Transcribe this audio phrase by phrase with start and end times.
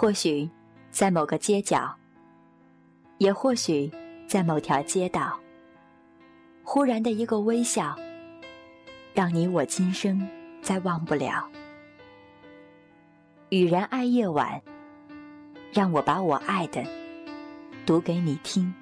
[0.00, 0.48] 或许
[0.92, 1.92] 在某个街角，
[3.18, 3.90] 也或许
[4.28, 5.36] 在某条街道，
[6.62, 7.96] 忽然的一个微笑，
[9.12, 10.24] 让你我今生
[10.62, 11.44] 再忘不了。
[13.48, 14.62] 雨人爱夜晚，
[15.72, 16.80] 让我把我爱的
[17.84, 18.72] 读给你听。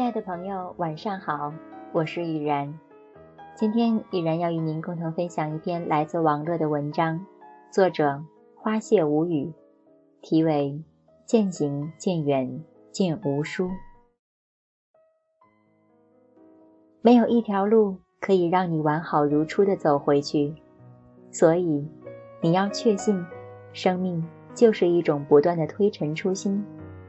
[0.00, 1.52] 亲爱的朋友，晚上好，
[1.92, 2.80] 我是雨然。
[3.54, 7.26] 今天雨然要与您共同分享一篇来自网络的文章，
[7.70, 8.24] 作者
[8.56, 9.52] 花谢无语，
[10.22, 10.82] 题为
[11.26, 13.66] 《渐行渐远渐无书》。
[17.02, 20.54] 没有一条路可以让你完好如初的走回去，
[21.30, 21.86] 所以
[22.40, 23.22] 你要确信，
[23.74, 26.64] 生命就是一种不断的推陈出新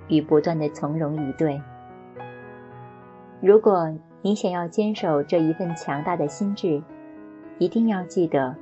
[0.09, 1.61] 与不断的从容以对。
[3.41, 6.79] 如果你想要坚守这一份强大的心智，
[7.57, 8.55] 一定要记得，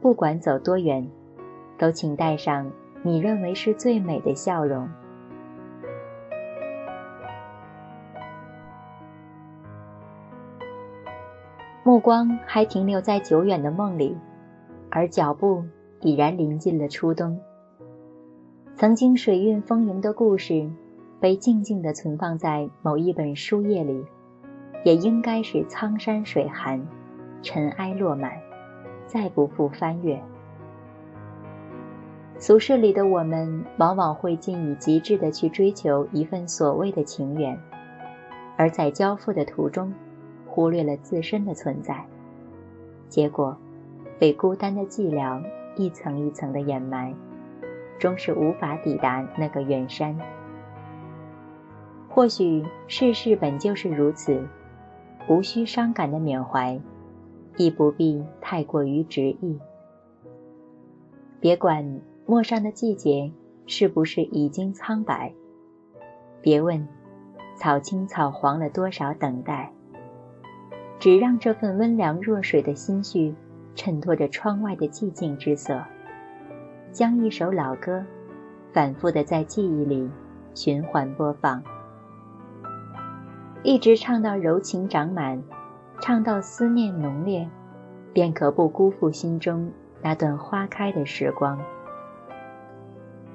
[0.00, 1.06] 不管走多远，
[1.76, 2.72] 都请带上
[3.02, 4.88] 你认为是最美的笑容。
[11.84, 14.16] 目光还停留在久远的梦里，
[14.90, 15.62] 而脚步
[16.00, 17.38] 已然临近了初冬。
[18.74, 20.70] 曾经水韵丰盈的故事。
[21.18, 24.04] 被静静地存放在某一本书页里，
[24.84, 26.86] 也应该是苍山水寒，
[27.42, 28.32] 尘埃落满，
[29.06, 30.22] 再不复翻阅。
[32.38, 37.58] 俗世里的我们，往往会尽以极致的去追求一份所谓的情缘，
[38.58, 39.90] 而在交付的途中，
[40.46, 42.04] 忽略了自身的存在，
[43.08, 43.56] 结果
[44.18, 45.42] 被孤单的寂寥
[45.76, 47.14] 一层一层的掩埋，
[47.98, 50.14] 终是无法抵达那个远山。
[52.16, 54.48] 或许世事本就是如此，
[55.28, 56.80] 无需伤感的缅怀，
[57.58, 59.60] 亦不必太过于执意。
[61.40, 63.30] 别管陌上的季节
[63.66, 65.34] 是不是已经苍白，
[66.40, 66.88] 别问
[67.54, 69.70] 草青草黄了多少等待，
[70.98, 73.34] 只让这份温凉若水的心绪
[73.74, 75.82] 衬托着窗外的寂静之色，
[76.92, 78.02] 将一首老歌
[78.72, 80.08] 反复的在记忆里
[80.54, 81.62] 循环播放。
[83.66, 85.42] 一直唱到柔情长满，
[86.00, 87.48] 唱到思念浓烈，
[88.12, 91.58] 便可不辜负心中那段花开的时光。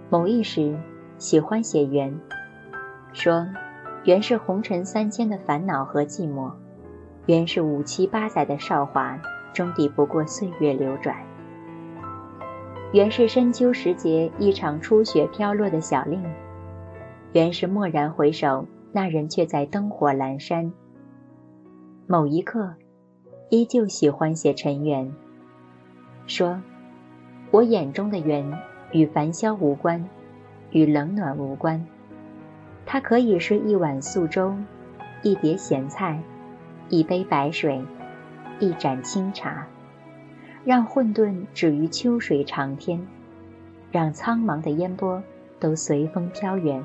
[0.10, 0.80] 某一时
[1.18, 2.18] 喜欢写缘，
[3.12, 3.46] 说
[4.06, 6.50] 缘是红尘三千的烦恼和寂寞，
[7.26, 9.20] 缘是五七八载的韶华
[9.52, 11.14] 终抵不过岁月流转，
[12.94, 16.24] 缘是深秋时节一场初雪飘落的小令，
[17.34, 18.66] 缘是蓦然回首。
[18.92, 20.72] 那人却在灯火阑珊。
[22.08, 22.76] 某一刻，
[23.50, 25.14] 依旧喜欢写尘缘，
[26.28, 26.62] 说
[27.52, 28.60] ：“我眼中的缘
[28.92, 30.10] 与繁嚣无关，
[30.72, 31.86] 与冷暖无关。
[32.86, 34.56] 它可以是一碗素粥，
[35.24, 36.22] 一碟咸菜，
[36.90, 37.82] 一杯白水，
[38.60, 39.68] 一盏清茶。
[40.66, 43.08] 让混沌止于秋水长天，
[43.90, 45.24] 让苍茫的烟波
[45.60, 46.84] 都随风飘远。”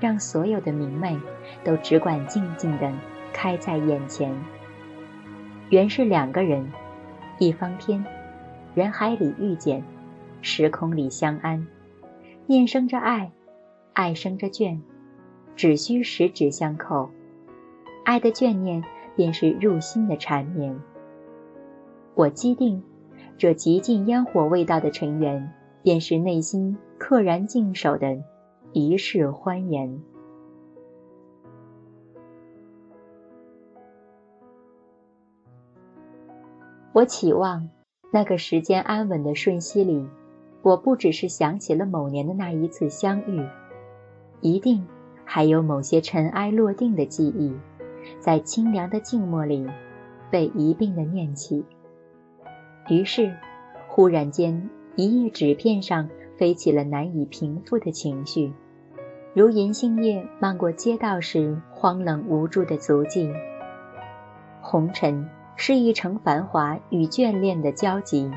[0.00, 1.16] 让所有的明媚
[1.62, 2.90] 都只管静静地
[3.32, 4.34] 开在眼前。
[5.68, 6.72] 原是两个人，
[7.38, 8.04] 一方天，
[8.74, 9.84] 人海里遇见，
[10.42, 11.66] 时空里相安。
[12.46, 13.30] 念生着爱，
[13.92, 14.80] 爱生着眷，
[15.54, 17.10] 只需十指相扣，
[18.04, 18.82] 爱的眷念
[19.14, 20.76] 便是入心的缠绵。
[22.14, 22.82] 我既定，
[23.38, 28.18] 这极尽烟火味道的尘缘，便是内心恪然静守的。
[28.72, 30.00] 一世欢颜。
[36.92, 37.68] 我期望
[38.12, 40.06] 那个时间安稳的瞬息里，
[40.62, 43.44] 我不只是想起了某年的那一次相遇，
[44.40, 44.86] 一定
[45.24, 47.52] 还有某些尘埃落定的记忆，
[48.20, 49.66] 在清凉的静默里
[50.30, 51.64] 被一并的念起。
[52.88, 53.34] 于是，
[53.88, 56.08] 忽然间，一页纸片上。
[56.40, 58.50] 飞起了难以平复的情绪，
[59.34, 63.30] 如银杏叶漫过街道时荒冷无助的足迹。
[64.62, 68.30] 红尘是一程繁华与眷恋的交集，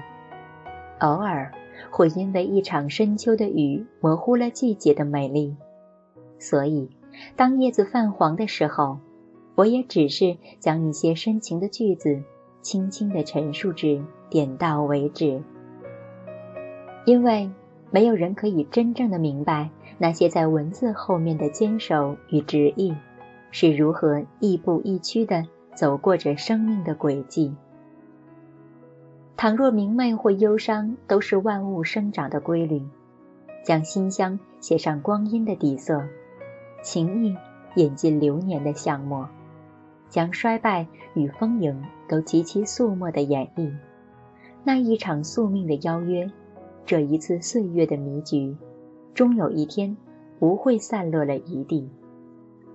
[0.99, 1.53] 偶尔
[1.89, 5.55] 会因为一场深秋的雨模糊了季节的美丽。
[6.37, 6.89] 所以，
[7.37, 8.97] 当叶子泛黄的时候，
[9.55, 12.21] 我也只是将一些深情的句子
[12.61, 15.41] 轻轻地陈述至点到为止。
[17.05, 17.49] 因为
[17.93, 19.69] 没有人可以真正的明白
[19.99, 22.95] 那些在文字后面的坚守与执意，
[23.51, 25.45] 是如何亦步亦趋的
[25.75, 27.53] 走过着生命的轨迹。
[29.37, 32.81] 倘若明媚或忧伤都是万物生长的规律，
[33.63, 36.03] 将馨香写上光阴的底色，
[36.81, 37.37] 情意
[37.75, 39.29] 引进流年的相墨，
[40.09, 43.71] 将衰败与丰盈都极其肃穆的演绎，
[44.63, 46.31] 那一场宿命的邀约，
[46.85, 48.55] 这一次岁月的迷局，
[49.13, 49.95] 终有一天
[50.39, 51.89] 不会散落了一地，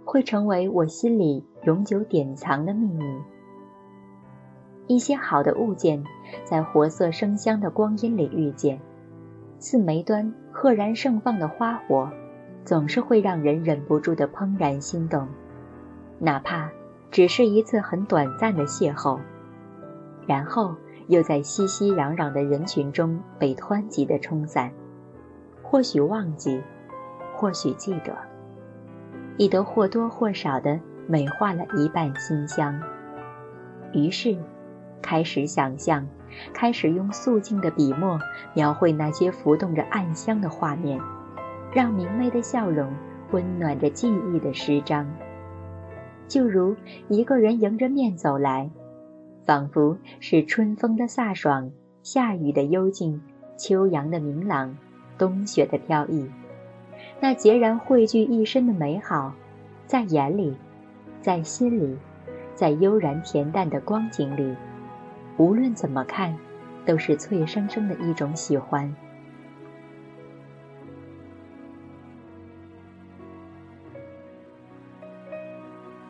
[0.04, 3.04] 会成为我心里永久典藏的秘密。
[4.86, 6.02] 一些好的物件，
[6.44, 8.80] 在活色生香的光阴里遇见，
[9.58, 12.10] 似梅端赫然盛放的花火，
[12.64, 15.28] 总是会让人忍不住的怦然心动，
[16.18, 16.70] 哪怕
[17.10, 19.18] 只是一次很短暂的邂逅，
[20.26, 20.74] 然后
[21.08, 24.70] 又在熙熙攘攘的人群中被湍急的冲散，
[25.62, 26.62] 或许忘记，
[27.34, 28.16] 或许记得，
[29.36, 32.80] 亦都或多或少的美化了一半馨香，
[33.92, 34.36] 于是。
[35.00, 36.06] 开始想象，
[36.52, 38.18] 开始用素净的笔墨
[38.52, 41.00] 描绘那些浮动着暗香的画面，
[41.72, 42.92] 让明媚的笑容
[43.30, 45.06] 温暖着记忆的诗章。
[46.26, 46.76] 就如
[47.08, 48.68] 一个人迎着面走来，
[49.48, 51.70] 仿佛是春风的飒爽，
[52.02, 53.22] 夏雨的幽静，
[53.56, 54.76] 秋阳的明朗，
[55.16, 56.30] 冬雪的飘逸。
[57.18, 59.32] 那截然汇聚一身的美好，
[59.86, 60.54] 在眼里，
[61.22, 61.96] 在心里，
[62.54, 64.54] 在悠然恬淡的光景里。
[65.38, 66.36] 无论怎么看，
[66.84, 68.94] 都是脆生生的一种喜欢。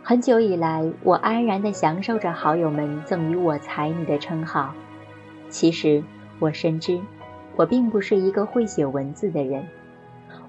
[0.08, 4.72] 很久以来，我安然地享受着好友们赠予我“才女”的称号。
[5.50, 6.02] 其实，
[6.38, 6.98] 我深知，
[7.56, 9.66] 我并不是一个会写文字的人。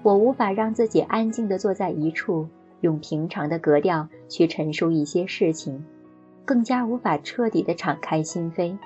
[0.02, 2.48] 我无法让自己安静地坐在一处，
[2.80, 5.84] 用平常的格调去陈述一些事情。
[6.46, 8.78] 更加无法彻底地敞开心扉，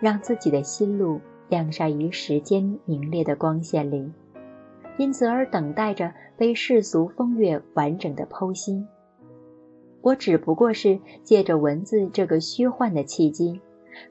[0.00, 4.10] 让自己的心路晾晒于时间明烈的光线里，
[4.96, 8.84] 因此而等待着被世俗风月完整的剖析。
[10.00, 13.60] 我只不过是借着文字这个虚幻的契机，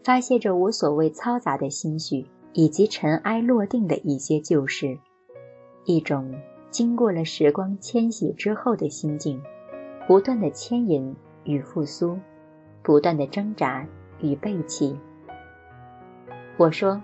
[0.03, 4.97] 发泄着我所谓嘈杂的心绪，以及尘埃落定的一些旧事，
[5.85, 6.33] 一种
[6.69, 9.41] 经过了时光迁徙之后的心境，
[10.07, 12.17] 不断的牵引与复苏。
[12.83, 13.85] 不断的挣扎
[14.21, 14.97] 与背弃。
[16.55, 17.01] 我说，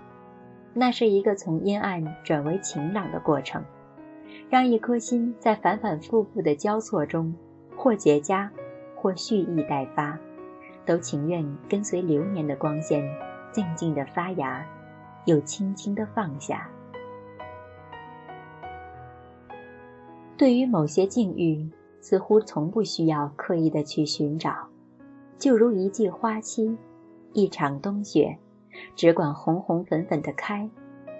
[0.72, 3.62] 那是一个从阴暗转为晴朗的过程，
[4.48, 7.34] 让一颗心在反反复复的交错中，
[7.76, 8.48] 或结痂，
[9.04, 10.18] 或蓄意待发，
[10.86, 13.06] 都情愿跟随流年的光线，
[13.52, 14.66] 静静的发芽，
[15.26, 16.70] 又轻轻的放下。
[20.38, 21.70] 对于某些境遇，
[22.00, 24.68] 似乎从不需要刻意的去寻找。
[25.36, 26.74] 就如一季花期，
[27.34, 28.38] 一场冬雪，
[28.96, 30.70] 只管红红粉粉的开，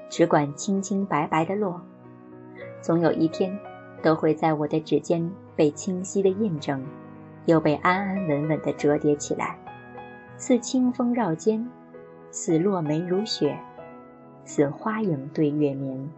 [0.09, 1.83] 只管清清白白的落，
[2.81, 3.55] 总有一天，
[4.03, 6.83] 都会在我的指尖被清晰的印证，
[7.47, 9.57] 又被安安稳稳的折叠起来，
[10.37, 11.69] 似清风绕肩，
[12.31, 13.59] 似落梅如雪，
[14.45, 16.11] 似花影对月眠，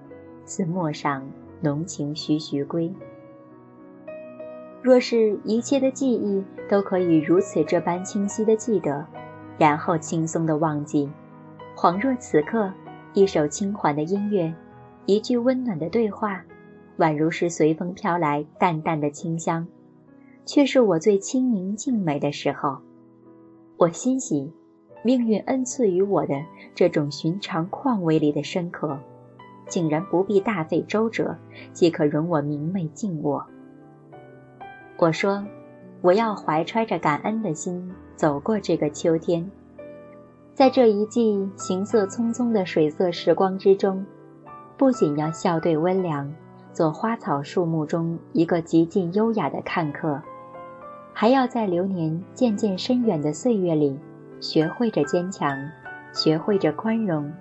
[0.45, 1.29] 似陌上
[1.61, 2.93] 浓情徐徐归。
[4.83, 9.05] 若是一切的记忆都可以如此这般清晰的记得，
[9.59, 11.11] 然后轻松的忘记，
[11.77, 12.73] 恍若此刻
[13.13, 14.55] 一首轻缓的音乐，
[15.07, 16.45] 一句温暖的对话，
[16.99, 19.67] 宛如是随风飘来淡淡的清香，
[20.47, 22.79] 却是我最清明静美的时候。
[23.77, 24.51] 我欣喜，
[25.03, 26.35] 命运恩赐予我的
[26.75, 28.99] 这种寻常况味里的深刻，
[29.69, 31.37] 竟然不必大费周折，
[31.75, 33.45] 即可容我明媚静卧。
[34.97, 35.45] 我说
[36.01, 39.51] ：“我要怀揣着感恩的心走过这个秋天，
[40.55, 44.07] 在这一季行色匆匆的水色时光之中，
[44.79, 46.33] 不仅要笑对温良，
[46.73, 50.23] 做花草树木中一个极尽优雅的看客，
[51.19, 53.99] 还要在流年渐渐深远的岁月里，
[54.39, 55.59] 学会着坚强，
[56.13, 57.33] 学会着宽容，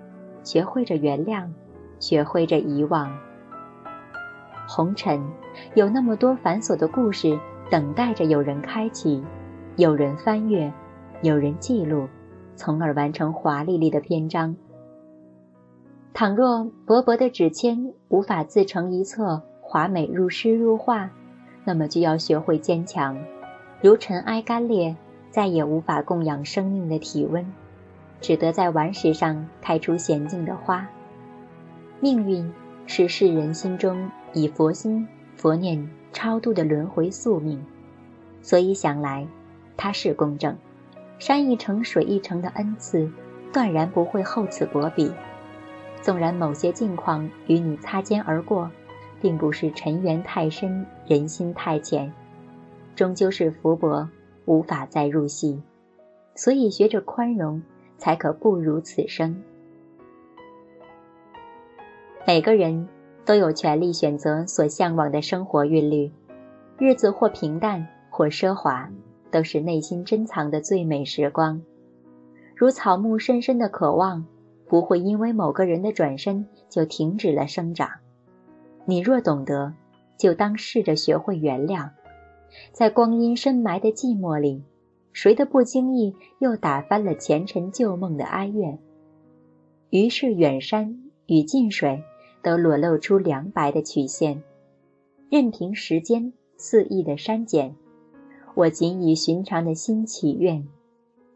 [0.42, 1.46] 学会着原谅，
[2.00, 3.14] 学会着遗忘。”
[4.66, 5.22] 红尘
[5.74, 7.38] 有那么多繁琐的故事，
[7.70, 9.22] 等待着有人开启，
[9.76, 10.72] 有人翻阅，
[11.20, 12.08] 有人记录，
[12.54, 14.56] 从而完成华丽丽的篇章。
[16.14, 21.10] 倘若薄薄的纸签无法自成一册华美如诗如画，
[21.66, 23.14] 那么就要学会坚强。
[23.82, 24.96] 如尘埃干裂，
[25.30, 27.52] 再也无法供养生命的体温，
[28.20, 30.88] 只得在顽石上开出娴静的花。
[32.00, 32.52] 命运
[32.86, 35.06] 是世人心中以佛心
[35.36, 37.64] 佛念超度的轮回宿命，
[38.40, 39.26] 所以想来，
[39.76, 40.56] 它是公正。
[41.18, 43.10] 山一程水一程的恩赐，
[43.52, 45.12] 断然不会厚此薄彼。
[46.02, 48.70] 纵然某些境况与你擦肩而过，
[49.20, 52.12] 并不是尘缘太深，人心太浅，
[52.96, 54.08] 终究是福薄，
[54.46, 55.62] 无法再入戏。
[56.34, 57.62] 所以学着宽容，
[57.96, 59.40] 才可不如此生。
[62.26, 62.88] 每个人
[63.24, 66.10] 都有权利选择所向往的生活韵律，
[66.76, 68.90] 日子或平淡，或奢华。
[69.28, 71.60] 都是内心珍藏的最美时光，
[72.54, 74.24] 如草木深深的渴望，
[74.66, 77.90] 不会因为某个人的转身就停止了生长。
[78.86, 79.74] 你若懂得，
[80.16, 81.90] 就当试着学会原谅。
[82.72, 84.62] 在光阴深埋的寂寞里，
[85.12, 88.78] 谁的不经意又打翻了前尘旧梦的哀怨？
[89.90, 92.02] 于是远山与近水
[92.42, 94.42] 都裸露出凉白的曲线，
[95.30, 97.74] 任凭时间肆意的删减。
[98.54, 100.66] 我仅以寻常的心祈愿，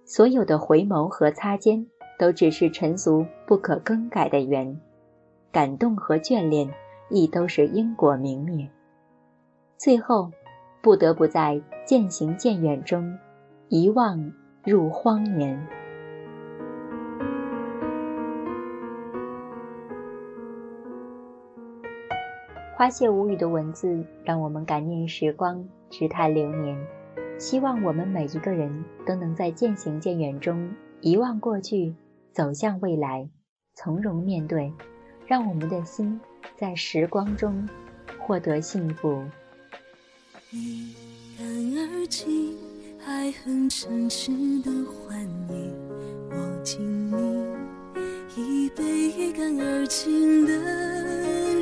[0.04, 1.86] 所有的回眸和擦肩，
[2.18, 4.80] 都只是尘俗不可更改的缘，
[5.52, 6.72] 感动和眷恋
[7.10, 8.68] 亦都是因果明灭。
[9.76, 10.30] 最后，
[10.82, 13.18] 不得不在渐行渐远中，
[13.68, 14.32] 遗忘
[14.64, 15.60] 入荒年。
[22.74, 26.78] 花谢无语的文字，让我们感念时光，直叹流年。
[27.38, 31.94] 希望我们每一个人都能在渐行渐远中遗忘过去，
[32.32, 33.28] 走向未来，
[33.74, 34.72] 从容面对，
[35.26, 36.18] 让我们的心
[36.56, 37.68] 在时光中
[38.18, 39.22] 获得幸福。
[40.52, 40.84] 一
[41.38, 42.56] 干而尽，
[43.06, 45.70] 爱恨嗔痴的欢愉，
[46.32, 47.46] 我敬你。
[48.34, 48.82] 一杯
[49.16, 50.52] 一干而尽的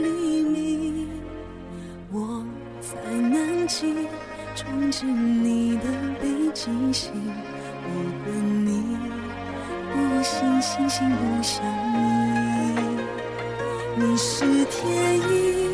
[0.00, 1.06] 黎明，
[2.10, 2.42] 我
[2.80, 3.94] 在南极。
[4.56, 5.84] 憧憬你的
[6.22, 7.12] 北极星，
[7.84, 7.92] 我
[8.24, 8.32] 和
[8.64, 8.96] 你
[9.92, 11.96] 不信星星不相依。
[13.98, 15.68] 你是天意，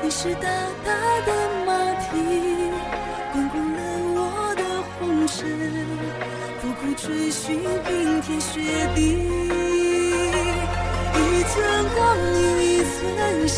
[0.00, 0.48] 你是大
[0.84, 0.94] 大
[1.26, 1.32] 的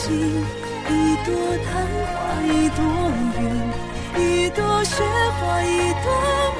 [0.09, 0.17] 心，
[0.89, 0.91] 一
[1.27, 1.29] 朵
[1.69, 1.69] 昙
[2.09, 2.81] 花一朵
[3.39, 3.41] 云。
[4.17, 5.05] 一朵雪
[5.39, 6.07] 花，一朵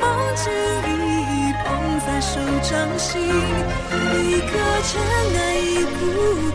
[0.03, 0.05] 梦
[0.37, 0.53] 境，
[0.85, 0.87] 一
[1.33, 1.67] 一捧
[2.07, 2.31] 在手
[2.63, 4.53] 掌心；一颗
[4.85, 5.01] 尘
[5.35, 5.99] 埃，一菩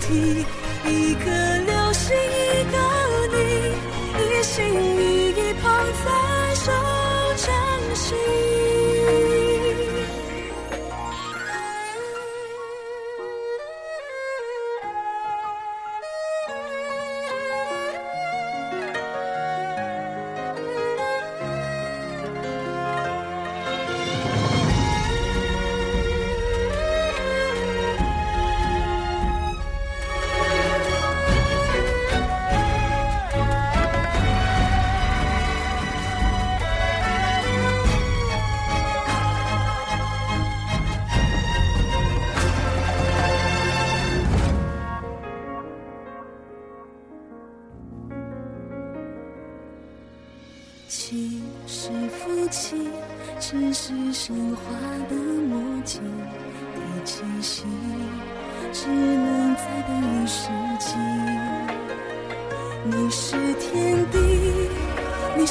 [0.01, 0.45] 提；
[0.85, 1.25] 一颗
[1.65, 2.77] 流星，一个
[3.33, 3.35] 你；
[4.19, 5.63] 一心一意，捧
[6.05, 6.07] 在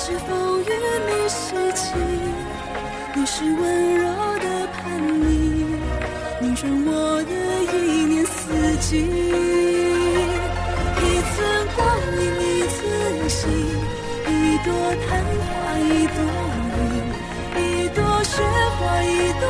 [0.05, 0.67] 是风雨，
[1.07, 1.95] 你是晴，
[3.15, 4.03] 你是温柔
[4.41, 5.31] 的叛逆，
[6.41, 6.91] 你让我
[7.23, 7.31] 的
[7.73, 7.75] 一
[8.07, 8.35] 年四
[8.81, 8.89] 季。
[10.99, 11.39] 一寸
[11.77, 11.79] 光
[12.19, 12.83] 阴一寸
[13.31, 13.39] 心，
[14.27, 14.67] 一朵
[15.07, 15.47] 昙花
[15.79, 16.19] 一朵
[16.75, 17.63] 云，一
[17.95, 18.03] 朵。
[18.25, 19.07] 雪花一
[19.41, 19.45] 朵，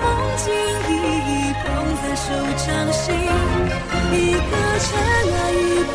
[0.00, 0.04] 梦
[0.38, 0.44] 境
[0.88, 0.90] 一
[1.28, 1.30] 一
[1.62, 1.64] 捧
[2.02, 2.26] 在手
[2.66, 3.14] 掌心，
[4.10, 4.50] 一颗
[4.82, 4.90] 尘
[5.32, 5.94] 埃一菩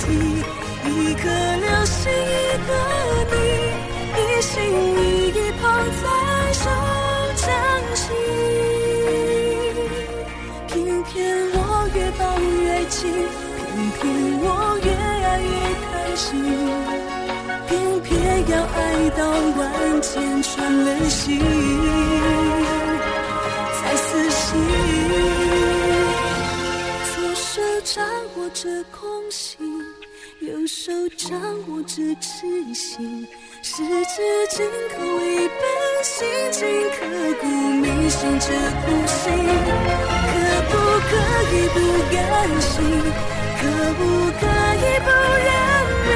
[0.00, 0.04] 提，
[1.26, 2.14] 颗流星一
[2.68, 2.70] 个
[3.32, 3.34] 你，
[4.16, 5.30] 一心一意
[5.60, 5.62] 捧
[6.00, 6.04] 在
[6.52, 6.64] 手
[7.42, 7.44] 掌
[7.96, 8.04] 心。
[10.68, 11.14] 偏偏
[11.52, 11.58] 我
[11.96, 12.22] 越抱
[12.62, 12.96] 越紧，
[13.58, 14.00] 偏偏
[14.40, 14.46] 我
[14.84, 15.52] 越爱越
[15.82, 16.24] 开心。
[17.66, 17.70] 偏
[18.02, 18.08] 偏
[18.50, 18.78] 要爱
[19.10, 19.20] 到
[19.58, 19.60] 万
[20.00, 20.12] 箭
[20.44, 20.54] 穿
[20.84, 21.26] 了心，
[23.74, 24.46] 才死心。
[27.10, 27.44] 左手
[27.82, 27.94] 掌
[28.36, 29.45] 握着空心，
[30.66, 33.24] 手掌握着痴心，
[33.62, 34.20] 十指
[34.50, 35.62] 紧扣一本
[36.02, 37.06] 心经，刻
[37.40, 38.46] 骨铭心这
[38.82, 39.30] 苦心，
[40.26, 40.34] 可
[40.68, 40.74] 不
[41.06, 41.12] 可
[41.54, 41.76] 以不
[42.12, 42.16] 甘
[42.60, 42.74] 心？
[43.60, 43.62] 可
[43.94, 44.00] 不
[44.32, 44.42] 可
[44.74, 45.08] 以不
[45.46, 45.48] 认
[46.02, 46.10] 命？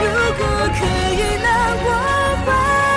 [0.00, 0.02] 如
[0.38, 0.42] 果
[0.74, 0.80] 可
[1.14, 1.46] 以，那
[1.84, 1.86] 我
[2.46, 2.87] 会。